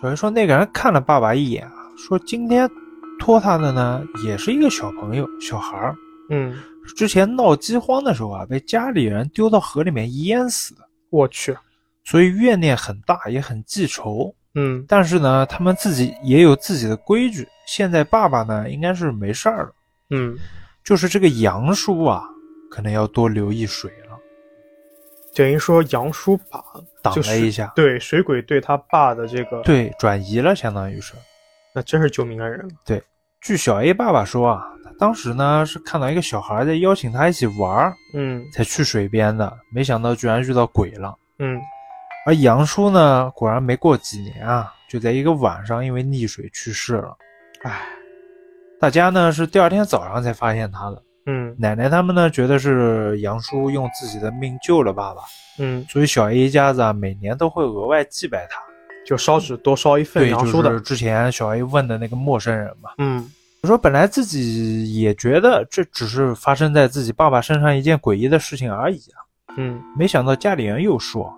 [0.02, 1.74] 小 A 说，那个人看了爸爸一眼啊。
[1.96, 2.70] 说今天
[3.18, 5.96] 拖他的呢，也是一个小朋友，小孩儿。
[6.32, 6.54] 嗯，
[6.98, 10.82] 之前闹饥荒的时候啊，被家里人丢到河里面淹死的。
[11.12, 11.56] 我去，
[12.04, 14.36] 所以怨念很大，也很记仇。
[14.56, 17.48] 嗯，但是呢，他们自己也有自己的规矩。
[17.66, 19.72] 现在爸爸呢，应该是没事儿了。
[20.10, 20.38] 嗯，
[20.84, 22.22] 就是这个杨叔啊，
[22.74, 24.18] 可能要多留意水了。
[25.36, 26.60] 等于说杨叔把
[27.04, 31.14] 挡了一下，对水鬼对他爸的这个对转移了，相当于是。
[31.76, 32.74] 那真是救命恩人了。
[32.84, 33.00] 对，
[33.42, 41.14] 据小 A 爸爸说啊，他当时呢是看到一个小孩在邀请他一起玩，嗯，才去水边的，没想到居然遇到鬼了。
[41.38, 41.62] 嗯，
[42.26, 47.16] 而杨叔呢，果然没过几年啊，就在一个晚上因为溺水去世了。
[47.64, 47.88] 唉，
[48.80, 51.04] 大家呢是第二天早上才发现他的。
[51.26, 55.22] 嗯，奶奶他们呢觉得是杨叔用自己的命救了爸爸。
[55.60, 58.60] 嗯，所以小 A 一家子啊，每年都会额外祭拜他。
[59.06, 62.92] 就烧纸多烧一份杨叔的，就是之前小 A 问的那个陌生人嘛。
[63.00, 63.30] 嗯，
[63.64, 69.20] 说本来自己也觉得这只是发生在自己爸爸身上一件诡异的事情而已啊。
[69.58, 71.32] 嗯，没想到家里人又说，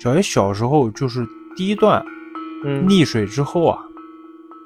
[0.00, 2.02] 小 A 小时候就是第一段
[2.86, 3.78] 溺水之后啊，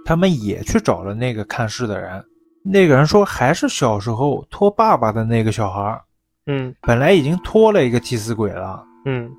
[0.04, 2.24] 他们也去找了那个看事的人。
[2.70, 6.00] 那个人说还是小时候拖爸爸的那个小孩。
[6.46, 8.82] 嗯，本来已经拖了一个替死鬼了。
[9.04, 9.30] 嗯，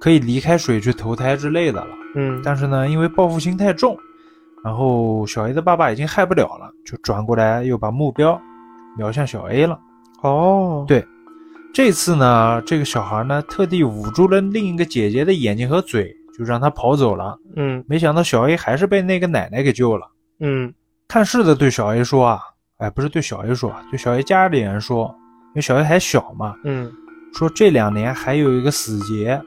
[0.00, 1.90] 可以离开水去投胎之类的了。
[2.14, 3.96] 嗯，但是呢，因为报复心太重，
[4.64, 8.40] 然后小 A 的爸爸已经害不了了，就转过来又把目标
[8.96, 9.78] 瞄向小 A 了。
[10.22, 11.04] 哦，对，
[11.74, 17.36] 这次呢，这个小孩呢特地捂住了另一个姐姐的眼睛和嘴，就让他跑走了。
[17.56, 20.06] 嗯，没想到小 A 还是被那个奶奶给救了。
[20.38, 20.72] 嗯，
[21.08, 22.40] 看事的对小 A 说啊，
[22.82, 25.14] 哎，不是对小 A 说，对小 A 家里人说，
[25.50, 26.56] 因为小 A 还小嘛。
[26.64, 26.92] 嗯，
[27.32, 29.40] 说这两年还有一个死劫。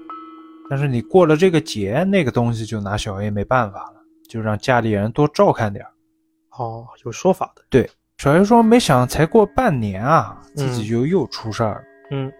[0.69, 5.85] 但是你过了这个节，那个东西就拿小 A 没办法了，就让家里人多照看点
[6.57, 7.61] 哦，有说法的。
[7.69, 11.81] 对，小 A 说没想才过半年啊，自己就又出事儿了。
[12.11, 12.31] 嗯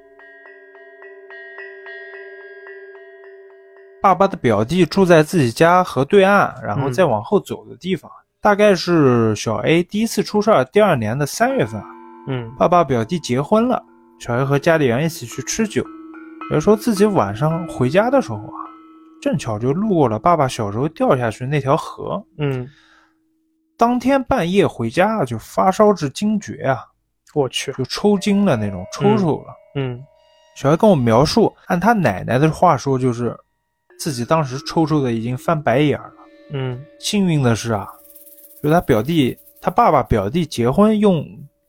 [4.02, 8.10] 爸爸的表弟住在自己家河对岸，然后再往后走的地方，
[8.46, 11.88] 大概是小 A 第一次出事儿第二年的三月份啊。
[12.28, 13.84] 嗯爸爸表弟结婚了，
[14.20, 15.84] 小 A 和家里人一起去吃酒。
[16.52, 18.62] 小 A 说自己晚上回家的时候啊，
[19.20, 22.24] 正巧就路过了爸爸小时候掉下去那条河。
[22.38, 22.70] 嗯，
[23.76, 26.86] 当天半夜回家啊就发烧至惊厥啊，
[27.34, 29.48] 我去，就抽筋了那种，抽抽了。
[29.74, 30.00] 嗯
[30.56, 33.36] 小 A 跟我描述，按他奶奶的话说，就是
[33.98, 36.16] 自己当时抽抽的已经翻白眼儿了。
[36.52, 37.88] 嗯幸运的是啊，
[38.66, 41.24] 就他表弟，他爸爸表弟结婚用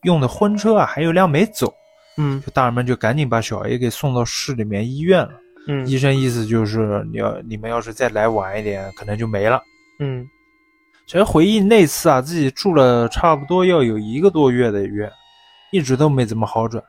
[0.04, 1.70] 用的婚车啊，还有辆没走，
[2.16, 5.32] 嗯就大人们就赶紧把小 A 给送到市里面医院了。
[5.68, 9.60] 嗯医生意思就是，你要你们要是再来晚一点，可能就没了。
[10.00, 10.26] 嗯
[11.06, 15.12] 小 A 回忆那次啊，自己住了差不多要有一个多月的院，
[15.70, 16.82] 一直都没怎么好转。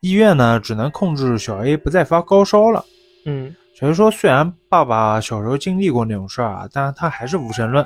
[0.00, 2.84] 医院呢，只能控制小 A 不再发高烧了。
[3.24, 7.82] 嗯小 A 说，虽然爸爸小时候经历过那种事儿啊，但是他还是无神论，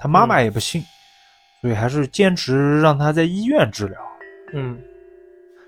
[0.00, 0.82] 他妈妈也不信，
[1.64, 3.98] 所以还是坚持让他在医院治疗。
[4.52, 4.78] 嗯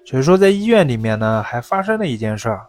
[0.04, 2.66] 所以说，在医院里面呢，还发生了一件事儿。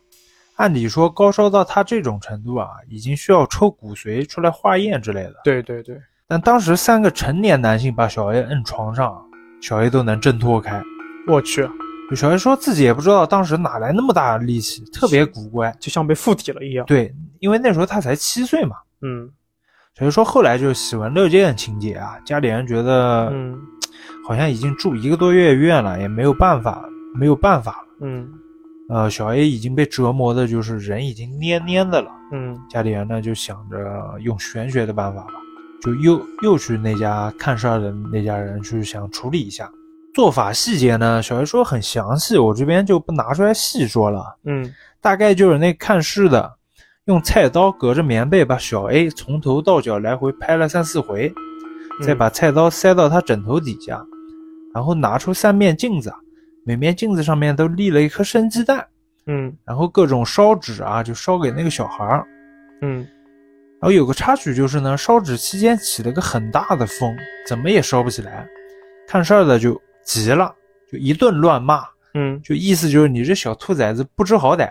[0.55, 5.35] 按理说，高烧到他这种程度啊，已经需要抽骨髓出来化验之类的。
[5.43, 9.21] 对对对，但当时三个成年男性把小 A 摁床上，
[9.61, 10.81] 小 A 都能挣脱开。
[11.27, 11.67] 我去，
[12.15, 15.75] 小 A 说自己也不知道当时哪来那么大的力气，特别古怪。
[15.81, 16.85] 就像被附体了一样。
[16.85, 18.77] 对，因为那时候他才七岁嘛。
[19.01, 19.29] 嗯
[19.97, 23.59] 所以说后来就喜闻乐见情节啊，家里人觉得嗯
[24.27, 27.87] 好像已经住一个多月院了，也没有办法，没有办法了。
[28.01, 28.29] 嗯
[28.89, 32.11] 呃，小 A 已经被折磨的，就是人已经蔫蔫的了。
[32.31, 33.77] 嗯家里人呢就想着
[34.19, 35.33] 用玄学的办法吧，
[35.81, 39.67] 就又又去那家看事儿的那家人去想处理一下。
[40.13, 44.37] 做法细节呢，小 A 说很详细，我这边就不拿出来细说了。
[44.45, 46.56] 嗯大概就是那看事的
[47.07, 51.33] 用菜刀隔着棉被把小 A 从头到脚来回拍了三四回，
[52.03, 54.05] 再把菜刀塞到他枕头底下，
[54.73, 56.13] 然后拿出三面镜子，
[56.65, 58.85] 每面镜子上面都立了一颗生鸡蛋，
[59.25, 62.27] 嗯然后各种烧纸啊，就烧给那个小孩儿。
[62.81, 63.07] 嗯
[63.79, 67.15] 然后有个插曲就是呢，烧纸期间起了个很大的风，
[67.47, 68.45] 怎么也烧不起来。
[69.07, 70.53] 看事儿的就急了，
[70.91, 74.69] 就一顿乱骂，嗯就意思就是你这小兔崽子不知好歹。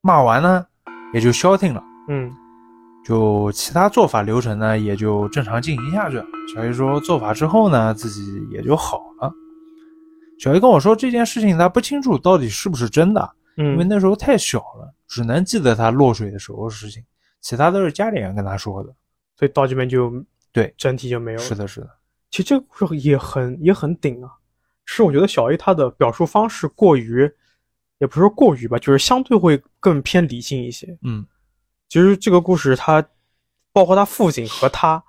[0.00, 0.66] 骂完呢，
[1.12, 1.82] 也就消停了。
[2.08, 2.30] 嗯
[3.04, 6.24] 就其他做法流程呢，也就正常进行下去了。
[6.54, 9.32] 小 A 说做法之后呢，自己也就好了。
[10.38, 17.02] 小 A 跟我说这件事情他不清楚到底是不是真的，嗯因为嗯那时候太小了，只能记得他落水的时候的事情，
[17.40, 18.94] 其他都是家里人跟他说的。
[19.36, 20.12] 所以到这边就
[20.52, 21.44] 对整体就没有了。
[21.44, 21.90] 是的，是的，
[22.30, 24.30] 其实这个故事也很也很顶啊，
[24.84, 27.28] 是我觉得小 A 他的表述方式过于，
[28.02, 30.98] 也不是说过于吧，就是相对会更偏理性一些。
[31.02, 31.24] 嗯，
[31.88, 33.02] 其实这个故事他，
[33.72, 35.00] 包括他父亲和他，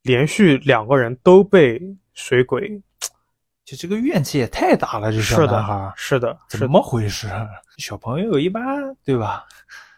[0.00, 1.78] 连续两个人都被
[2.14, 2.82] 水鬼。
[3.66, 6.38] 就这个怨气也太大了，这小是是的，是的。
[6.48, 7.28] 怎么回事？
[7.76, 8.64] 小朋友一般
[9.04, 9.44] 对吧？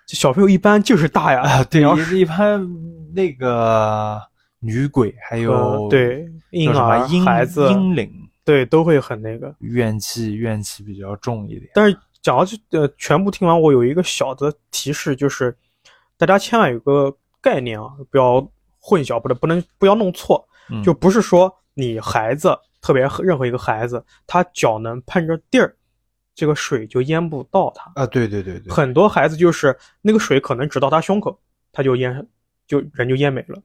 [0.04, 2.68] 这小朋友一般就是大呀，啊，对，你要一一般
[3.14, 4.20] 那个
[4.58, 8.12] 女鬼还有、呃对婴儿婴孩子婴灵
[8.44, 9.54] 对都会很那个。
[9.60, 11.70] 怨气怨气比较重一点。
[11.74, 15.54] 但是讲到这呃，全部听完，我有一个小的提示，就是
[16.16, 18.40] 大家千万有个概念啊，不要
[18.80, 25.76] 混淆，不能不能不要弄错，嗯就不是说你孩子，特别任何一个孩子，他脚能碰着地儿，
[26.34, 27.92] 这个水就淹不到他。
[27.94, 31.38] 啊，对对对对，很多孩子就是那个水可能只到他胸口，
[31.72, 32.26] 他就淹，
[32.66, 33.60] 就人就淹没了。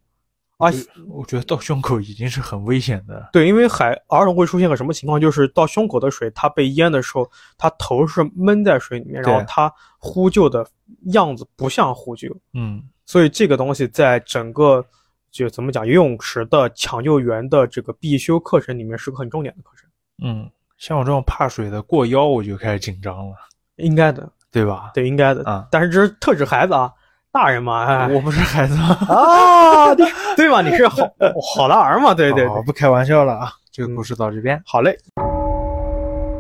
[0.60, 0.70] 啊，
[1.08, 3.30] 我觉得到胸口已经是很危险的。
[3.32, 10.68] 对，因为海儿童会出现个什么情况，就是到胸口的水，他被淹的时候，他头是闷在水里面，然后对他呼救的
[11.14, 14.86] 样子不像呼救，嗯，所以这个东西在整个
[15.32, 19.90] 就怎么讲，游泳池的抢救员的这个必修课程里面是个很重点的课程，
[20.24, 23.36] 嗯，像我这种怕水的过腰，我就开始紧张了，
[23.78, 24.92] 应该的，对吧？
[24.94, 25.42] 对，应该的。
[25.50, 26.92] 啊但是这是特指孩子啊，
[27.32, 28.98] 大人嘛，哎，我不是孩子吗？
[29.08, 30.62] 啊，对对吧？
[30.62, 31.08] 你是好
[31.56, 32.50] 好男儿嘛，对对对。
[32.50, 33.52] 好不开玩笑了啊！
[33.72, 34.98] 这个故事到这边，好嘞。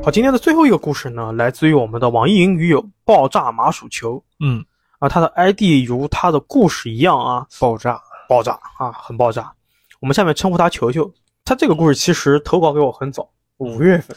[0.03, 4.65] 好，今天的最后一个故事呢，来自于我们的网易云女友爆炸麻薯球嗯，
[4.97, 9.51] 啊，他的 ID 如他的故事一样啊，爆炸，爆炸啊，很爆炸。
[9.99, 11.11] 我们下面称呼他球球。
[11.45, 14.15] 他这个故事其实投稿给我很早，五月份，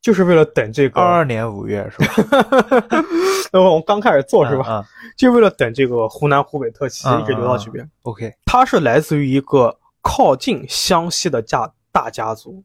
[0.00, 2.46] 就是为了等这个二二年五月是吧？
[3.52, 4.64] 那我们刚开始做是吧？
[4.68, 4.84] 嗯嗯
[5.16, 7.88] 就为了等这个湖南湖北特辑嗯一直留到这边。
[8.02, 12.64] ？OK，它是来自于一个靠近湘西的家大家族，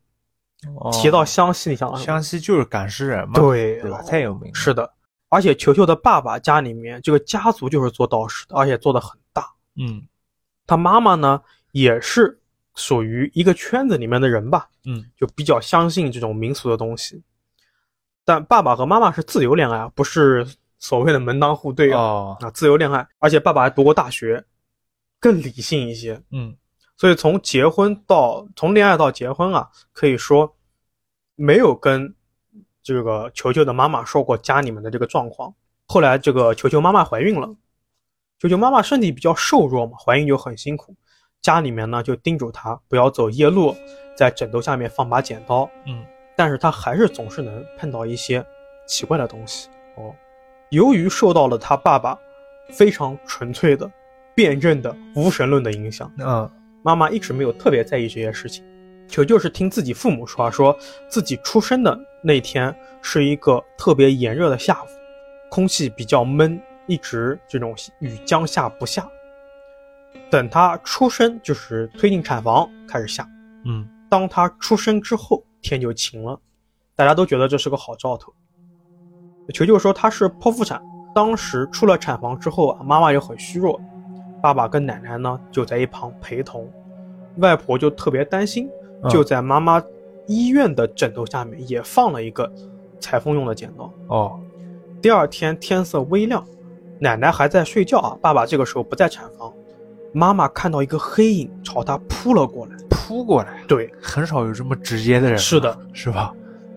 [0.78, 4.02] 哦提到湘西，你想想，湘西就是赶尸人嘛，对对吧？
[4.04, 4.56] 太有名了。
[4.56, 4.90] 是的，
[5.30, 9.46] 而且球球的爸爸家里面这个家族就是做道士的，而且做的很大。
[9.78, 10.04] 嗯
[10.68, 11.42] 他妈妈呢
[11.74, 12.40] 也是
[12.76, 17.24] 属于一个圈子里面的人吧，嗯就比较相信这种民俗的东西。
[18.24, 20.46] 但爸爸和妈妈是自由恋爱啊，不是
[20.78, 22.00] 所谓的门当户对啊。
[22.00, 24.44] 哦啊，自由恋爱，而且爸爸还读过大学，
[25.20, 26.22] 更理性一些。
[26.32, 26.56] 嗯
[26.98, 30.56] 所以从结婚到从恋爱到结婚啊，可以说
[31.36, 32.16] 没有跟
[32.82, 35.54] 这个球球的妈妈说过家里面的这个状况。
[35.88, 37.54] 后来这个球球妈妈怀孕了，
[38.40, 40.96] 球球妈妈身体比较瘦弱嘛，怀孕就很辛苦，
[41.42, 43.76] 家里面呢就叮嘱他不要走夜路，
[44.16, 45.70] 在枕头下面放把剪刀。
[45.86, 46.06] 嗯
[46.38, 48.46] 但是他还是总是能碰到一些
[48.86, 50.14] 奇怪的东西哦。
[50.70, 52.20] 由于受到了他爸爸
[52.74, 53.90] 非常纯粹的、
[54.36, 56.52] 辩证的无神论的影响，嗯
[56.84, 58.66] 妈妈一直没有特别在意这些事情。
[59.08, 64.88] 球球是听自己父母说啊，说自己出生的那天是一个特别炎热的下午，
[65.50, 69.08] 空气比较闷，一直这种雨将下不下。
[70.30, 73.28] 等他出生，就是推进产房开始下。
[73.66, 73.88] 嗯。
[74.10, 76.40] 当他出生之后，天就晴了，
[76.96, 78.34] 大家都觉得这是个好兆头。
[79.54, 80.82] 球球说他是剖腹产，
[81.14, 83.80] 当时出了产房之后啊，妈妈又很虚弱，
[84.42, 86.72] 爸爸跟奶奶呢就在一旁陪同，
[87.38, 88.70] 外婆就特别担心，
[89.04, 89.10] 嗯。
[89.10, 89.84] 就在妈妈
[90.28, 92.50] 医院的枕头下面也放了一个
[93.00, 93.92] 裁缝用的剪刀。
[94.08, 94.40] 哦。
[95.02, 96.46] 第二天天色微亮，
[97.00, 99.54] 奶奶还在睡觉啊，爸爸这个时候不在产房，
[100.16, 102.72] 妈妈看到一个黑影朝她扑了过来。
[102.90, 106.34] 扑过来，对，很少有这么直接的人啊，是的是吧？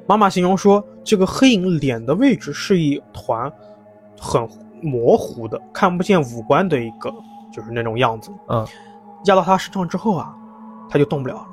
[0.09, 3.51] 妈妈形容说，这个黑影脸的位置是一团
[4.21, 4.47] 很
[4.83, 7.11] 模糊的、看不见五官的一个，
[7.53, 8.33] 就是那种样子。
[8.49, 8.67] 嗯
[9.25, 10.35] 压到她身上之后啊，
[10.91, 11.49] 他就动不了了。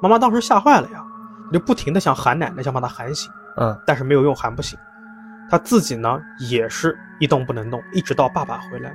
[0.00, 1.04] 妈妈当时吓坏了呀，
[1.52, 4.78] 就不停的想喊奶奶，想把她喊醒，嗯但是没有用，喊不醒。
[5.50, 6.18] 她自己呢
[6.50, 8.94] 也是一动不能动，一直到爸爸回来。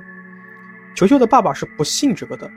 [0.94, 2.50] 球球的爸爸是不信这个的，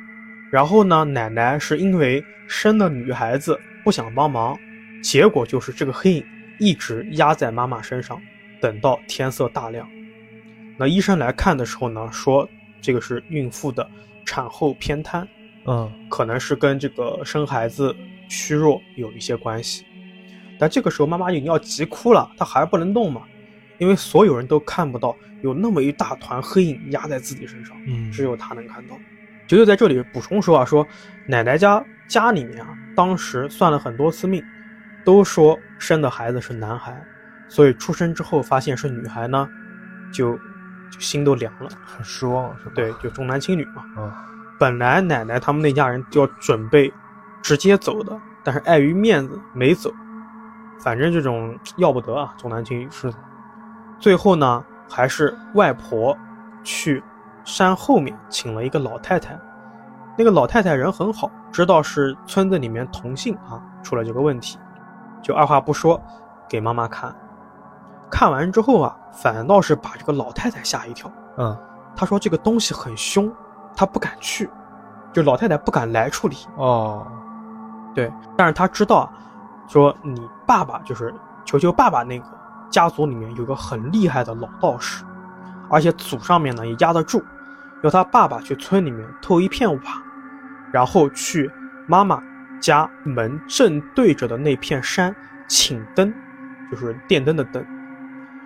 [0.51, 4.57] 然后呢，奶奶是因为生了女孩子不想帮忙，
[5.01, 6.25] 结果就是这个黑影
[6.59, 8.21] 一直压在妈妈身上，
[8.61, 9.87] 等到天色大亮。
[10.77, 12.47] 那医生来看的时候呢，说
[12.81, 13.89] 这个是孕妇的
[14.25, 15.27] 产后偏瘫，
[15.65, 17.95] 嗯可能是跟这个生孩子
[18.27, 19.85] 虚弱有一些关系。
[20.59, 23.23] 但这个时候妈妈已经要急哭了，她还不能动嘛，
[23.77, 28.97] 因为所有人都看不到有那么一大团黑影压在自己身上，嗯只有他能看到。
[29.47, 30.88] 九九在这里补充说啊，说
[31.27, 34.43] 奶奶家家里面啊，当时算了很多次命，
[35.03, 36.99] 都说生的孩子是男孩，
[37.47, 39.47] 所以出生之后发现是女孩呢，
[40.11, 40.35] 就
[40.91, 41.69] 就心都凉了。
[41.85, 42.71] 很失望是吧？
[42.75, 43.83] 对，就重男轻女嘛。
[43.97, 44.11] 嗯
[44.57, 46.89] 本来奶奶他们那家人就要准备
[47.43, 49.93] 直接走的，但是碍于面子没走。
[50.79, 52.88] 反正这种要不得啊，重男轻女。
[52.89, 53.17] 是的，
[53.99, 56.15] 最后呢，还是外婆
[56.63, 57.03] 去
[57.43, 59.38] 山后面请了一个老太太。
[60.17, 64.58] 那个老太太人很好，知道是村子里面同性啊出了这个问题，
[65.21, 66.01] 就二话不说
[66.47, 67.13] 给妈妈看。
[68.10, 71.12] 看完之后啊，反倒是把这个老太太吓一跳。
[71.38, 71.58] 嗯
[71.97, 73.31] 她说这个东西很凶，
[73.75, 74.49] 她不敢去，
[75.12, 76.38] 就老太太不敢来处理。
[76.58, 77.05] 哦
[77.93, 79.12] 对，但是她知道啊，
[79.67, 81.13] 说你爸爸就是
[81.45, 82.25] 球球爸爸那个
[82.75, 85.05] 家族里面有个很厉害的老道士，
[85.69, 87.23] 而且祖上面呢也压得住，
[87.83, 90.03] 要他爸爸去村里面偷一片瓦，
[90.73, 91.49] 然后去
[91.88, 92.21] 妈妈
[92.59, 95.15] 家门正对着的那片山
[95.47, 96.13] 请灯，
[96.69, 97.65] 就是电灯的灯。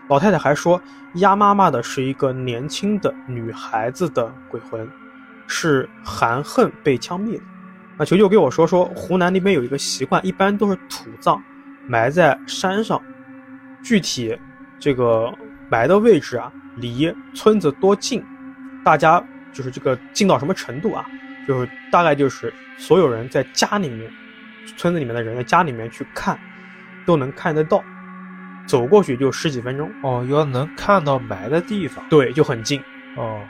[0.10, 0.80] 老太太还说，
[1.15, 4.88] 压妈妈的是一个年轻的女孩子的鬼魂，
[5.48, 7.42] 是含恨被枪毙的。
[7.98, 11.42] 那球球给我说说，湖南那边有一个习惯，一般都是土葬，
[11.88, 13.02] 埋在山上。
[13.84, 14.38] 具体
[14.80, 15.34] 这个
[15.70, 18.24] 埋的位置啊，离村子多近，
[18.84, 21.06] 大家就是这个近到什么程度啊？
[21.48, 24.12] 就是大概就是所有人在家里面，
[24.77, 26.40] 村子里面的人在家里面去看，
[27.06, 27.84] 都能看得到，
[28.67, 32.82] 走过去就十几分钟，哦，要能看到埋的地方对，就很近。
[33.15, 33.42] 哦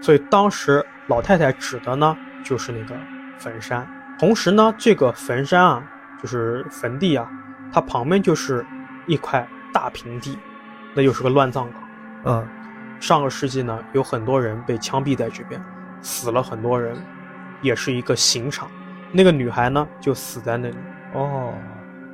[0.00, 2.96] 所以当时老太太指的呢，就是那个
[3.38, 3.86] 坟山。
[4.18, 5.84] 同时呢，这个坟山啊，
[6.20, 7.30] 就是坟地啊，
[7.72, 8.66] 它旁边就是
[9.06, 10.38] 一块大平地，
[10.94, 11.82] 那就是个乱葬岗。
[12.24, 12.48] 嗯
[13.00, 15.60] 上个世纪呢，有很多人被枪毙在这边，
[16.00, 16.96] 死了很多人，
[17.60, 18.70] 也是一个刑场。
[19.10, 20.76] 那个女孩呢，就死在那里。
[21.14, 21.52] 哦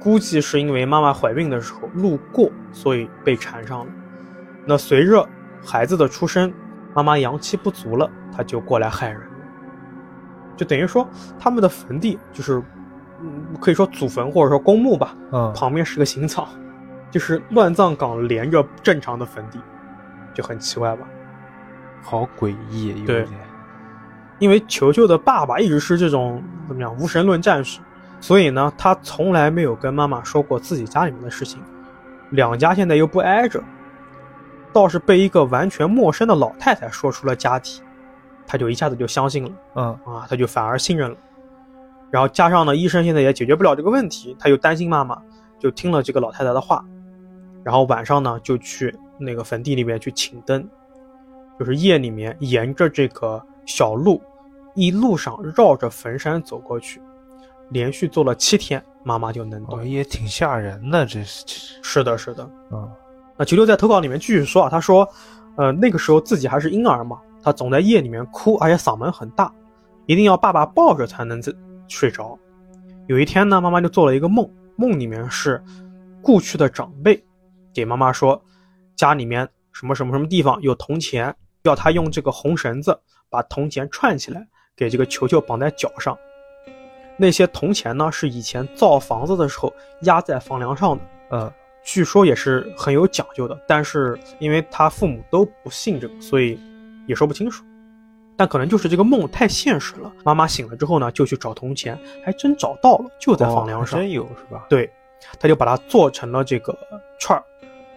[0.01, 3.93] 估计是因为妈妈怀孕的时候路过，所以被缠上了。
[4.65, 5.29] 那随着
[5.63, 6.55] 孩子的出生，
[6.95, 9.27] 妈妈阳气不足了，她就过来害人了。
[10.57, 11.07] 就等于说，
[11.39, 12.63] 他们的坟地就是
[13.21, 16.49] 嗯，可以说祖坟或者说公墓吧，嗯，旁边是个刑场，
[17.11, 19.59] 就是乱葬岗连着正常的坟地，
[20.35, 21.07] 就很奇怪吧？
[22.03, 23.41] 好诡异，有对点。
[24.39, 27.81] 因为球球的爸爸一直是这种怎么样无神论战士，
[28.21, 31.61] 所以呢，他从来没有跟妈妈说过自己家里面的事情。
[32.31, 33.61] 两家现在又不挨着，
[34.73, 37.83] 倒是被一个完全陌生的老太太说出了家底，
[38.47, 41.17] 他就一下子就相信了嗯啊，他就反而信任了。
[42.11, 45.21] 然后加上呢，医生现在也解决不了这个问题，他又担心妈妈，
[45.59, 46.85] 就听了这个老太太的话，
[47.65, 50.67] 然后晚上呢就去那个坟地里面去请灯，
[51.59, 54.23] 就是夜里面沿着这个小路，
[54.75, 57.01] 一路上绕着坟山走过去，
[57.71, 59.81] 连续做了七天，妈妈就能动。
[59.81, 62.51] 哦，也挺吓人的，这是，这是，是的，是的。
[62.71, 62.89] 嗯
[63.41, 65.09] 那九六在投稿里面继续说啊，他说，
[65.55, 69.53] 呃，那个时候自己还是婴儿嘛，他总在夜里面哭，而且嗓门很大，
[70.07, 71.57] 一定要爸爸抱着才能自
[71.87, 72.37] 睡着。
[73.07, 75.63] 有一天呢，妈妈就做了一个梦，梦里面是
[76.21, 77.25] 故去的长辈
[77.79, 78.43] 给妈妈说，
[78.97, 83.01] 家里面什么什么什么地方有铜钱，要他用这个红绳子
[83.31, 84.45] 把铜钱串起来，
[84.77, 86.19] 给这个球球绑在脚上。
[87.17, 89.73] 那些铜钱呢，是以前造房子的时候
[90.03, 91.05] 压在房梁上的。
[91.31, 91.55] 呃
[91.85, 96.59] 据说也是很有讲究的，但是因为他父母都不信这个，所以
[97.07, 97.65] 也说不清楚。
[98.37, 100.13] 但可能就是这个梦太现实了。
[100.25, 104.01] 妈妈醒了之后呢，就去找铜钱，还真找到了，就在房梁上。
[104.01, 104.67] 哦真有是吧？
[104.69, 104.91] 对，
[105.41, 106.77] 他就把它做成了这个
[107.19, 107.43] 串儿，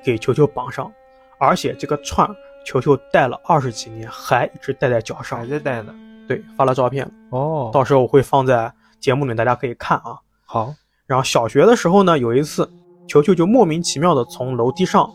[0.04, 0.91] 给球球绑上，
[1.39, 2.30] 而且这个串
[2.66, 5.47] 球球戴了二十几年，还一直戴在脚上还。
[5.47, 5.93] 在戴呢。
[6.28, 10.18] 对，发了照片，哦，到时候我会放在节目里，大家可以看啊。
[10.45, 10.74] 好，
[11.06, 12.70] 然后小学的时候呢，有一次，
[13.08, 15.10] 球球就莫名其妙的从楼梯上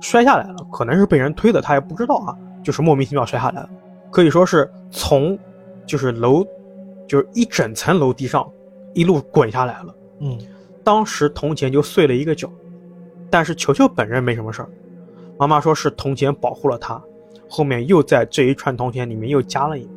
[0.00, 3.70] 摔下来了，可能是被人推的，他也不知道啊，就是莫名其妙摔下来了，
[4.10, 5.38] 可以说是从
[5.86, 6.44] 就是楼
[7.06, 8.44] 就是一整层楼梯上
[8.94, 9.94] 一路滚下来了。
[10.20, 10.36] 嗯，
[10.82, 12.50] 当时铜钱就碎了一个角，
[13.30, 14.68] 但是球球本人没什么事儿，
[15.38, 17.00] 妈妈说是铜钱保护了他，
[17.48, 19.90] 后面又在这一串铜钱里面又加了一枚。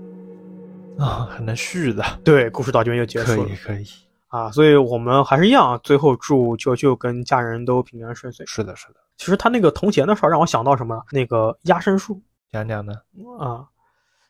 [0.97, 3.85] 啊，很能续的，对，故事到这边就结束了以可以，
[4.27, 8.45] 啊，所以我们还是一样，最后祝球球跟家人都平安顺遂。
[8.45, 11.01] 是的，是的，其实他那个铜钱的事儿让我想到什么？
[11.11, 12.21] 那个压身术
[12.51, 12.93] 讲讲呢？
[13.39, 13.65] 啊，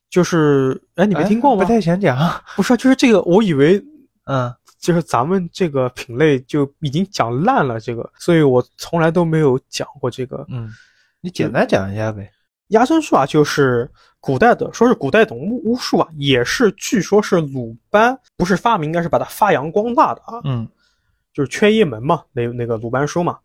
[0.09, 1.63] 就是哎，你没哎听过吗？
[1.63, 2.17] 不太想讲。
[2.55, 3.83] 不是，就是这个，我以为
[4.25, 10.69] 嗯，就是咱们这个品类就已经讲烂了这个，所以我从来都没有讲过这个嗯，
[11.21, 12.29] 你简单讲一下呗。
[12.69, 20.67] 压身术啊，就是古代的，说是古代的巫巫术啊，也是据说是鲁班不是发明，应该是把它发扬光大的啊，嗯
[21.33, 23.37] 就是缺一门嘛，那那个鲁班书嘛。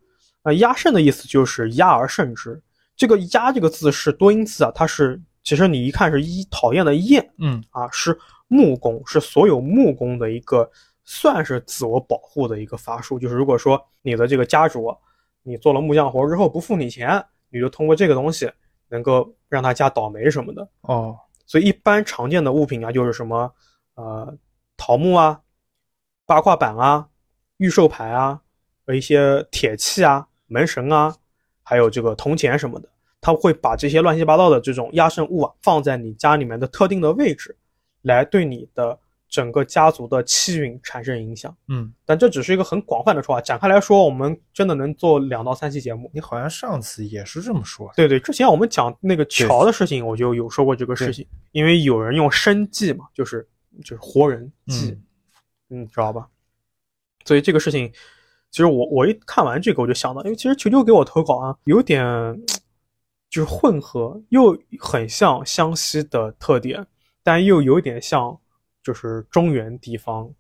[0.43, 2.63] 呃，压胜的意思就是压而胜之。
[2.97, 8.17] 这个压这个字是多音字啊，它是其实你一看是一讨厌的厌嗯啊，是
[8.47, 10.71] 木工，是所有木工的一个
[11.07, 13.19] 算是自我保护的一个法术。
[13.19, 14.95] 就是如果说你的这个家主，
[15.43, 18.53] 你做了木匠活之后不付你钱，你就通过这个东西
[18.89, 20.69] 能够让他家倒霉什么的。
[20.83, 23.55] 哦所以一般常见的物品啊，就是什么
[23.95, 24.37] 呃
[24.77, 25.41] 桃木啊、
[26.27, 27.09] 八卦板啊、
[27.59, 28.43] 御兽牌啊、
[28.85, 31.15] 和一些铁器啊、门神啊，
[31.63, 32.89] 还有这个铜钱什么的，
[33.21, 37.57] 他会把这些乱七八糟的这种压胜物啊放在你家里面的特定的位置，
[38.03, 38.99] 来对你的
[39.29, 41.55] 整个家族的气运产生影响。
[41.69, 46.11] 嗯，但这只是一个很广泛的说法，展开来说，我们真的能做两到三期节目。
[46.15, 47.95] 你好像上次也是这么说的。
[47.97, 53.47] 对对，之前我们讲那个桥的事情，我就有说过这个事情，因为有人用生祭嘛，就是
[53.85, 54.91] 就是活人祭，
[55.71, 56.29] 嗯嗯，知道吧？
[57.25, 57.93] 所以这个事情，
[58.51, 62.01] 其实我我一看完这个，我就想到，因为其实球球给我投稿啊，有点
[63.29, 66.87] 就是混合，又很像湘西的特点，
[67.25, 68.39] 但又有点像
[68.87, 70.31] 就是中原地方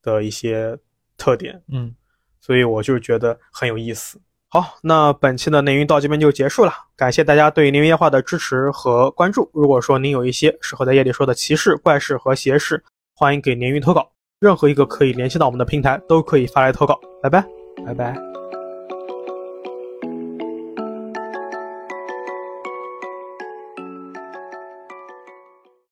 [0.00, 0.78] 的一些
[1.16, 1.92] 特点，嗯，
[2.40, 4.20] 所以我就觉得很有意思。
[4.50, 9.50] 好，那本期的内云到这边就结束了，感谢大家对内云夜话的支持和关注。
[9.52, 12.80] 如果说您有一些适合在夜里说的奇事、怪事和邪事，
[13.16, 14.08] 欢迎给鲶鱼投稿。
[14.38, 17.00] 任何一个可以联系到我们的平台都可以发来投稿。
[17.20, 17.44] 拜拜。
[17.84, 18.37] 拜拜。